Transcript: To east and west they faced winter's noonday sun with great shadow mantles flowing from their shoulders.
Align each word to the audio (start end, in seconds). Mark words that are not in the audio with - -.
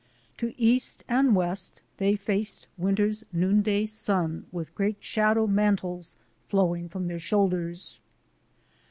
To 0.37 0.51
east 0.59 1.03
and 1.07 1.35
west 1.35 1.83
they 1.97 2.15
faced 2.15 2.65
winter's 2.75 3.23
noonday 3.31 3.85
sun 3.85 4.47
with 4.51 4.73
great 4.73 4.97
shadow 4.99 5.45
mantles 5.45 6.17
flowing 6.49 6.89
from 6.89 7.07
their 7.07 7.19
shoulders. 7.19 7.99